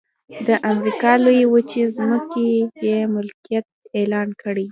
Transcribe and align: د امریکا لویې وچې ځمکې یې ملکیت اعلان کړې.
د 0.47 0.49
امریکا 0.71 1.11
لویې 1.23 1.45
وچې 1.53 1.83
ځمکې 1.97 2.47
یې 2.85 2.99
ملکیت 3.15 3.65
اعلان 3.99 4.27
کړې. 4.41 4.59